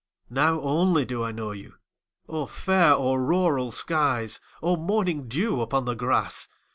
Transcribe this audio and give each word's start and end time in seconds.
Now 0.31 0.59
only 0.61 1.05
do 1.05 1.23
I 1.23 1.31
know 1.31 1.51
you, 1.51 1.75
O 2.27 2.47
fair 2.47 2.93
auroral 2.93 3.69
skies 3.69 4.39
O 4.63 4.75
morning 4.75 5.27
dew 5.27 5.61
upon 5.61 5.85
the 5.85 5.93
grass! 5.93 6.47